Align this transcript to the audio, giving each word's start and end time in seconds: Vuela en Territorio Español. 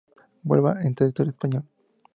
Vuela 0.41 0.81
en 0.81 0.95
Territorio 0.95 1.31
Español. 1.31 1.63